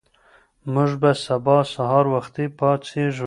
[0.73, 3.19] موږ به سبا سهار وختي پاڅېږو.